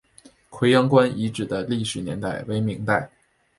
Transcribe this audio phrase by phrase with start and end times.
[0.49, 3.11] 葵阳关遗址的历史年代为明代。